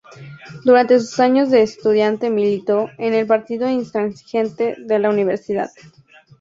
Durante 0.65 0.99
sus 0.99 1.19
años 1.19 1.51
de 1.51 1.61
estudiante 1.61 2.31
militó 2.31 2.89
en 2.97 3.13
el 3.13 3.27
Partido 3.27 3.69
Intransigente 3.69 4.75
de 4.79 4.97
la 4.97 5.11
universidad. 5.11 5.69